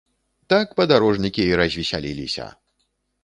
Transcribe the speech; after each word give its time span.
Так 0.51 0.71
падарожнікі 0.79 1.45
й 1.49 1.59
развесяліліся! 1.61 2.47